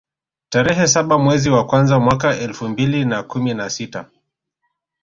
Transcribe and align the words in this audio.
tarehe 0.49 0.87
saba 0.87 1.17
mwezi 1.19 1.49
wa 1.49 1.65
kwanza 1.67 1.99
mwaka 1.99 2.37
elfu 2.37 2.69
mbili 2.69 3.05
na 3.05 3.23
kumi 3.23 3.53
na 3.53 3.69
sita 3.69 4.09